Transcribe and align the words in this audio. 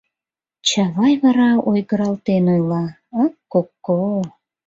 —Чавай 0.67 1.13
вара 1.21 1.49
ойгыралтен 1.69 2.45
ойла:— 2.55 2.85
Ак-ко-ко! 3.23 3.97